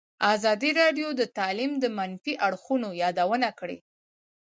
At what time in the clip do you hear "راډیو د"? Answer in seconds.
0.81-1.21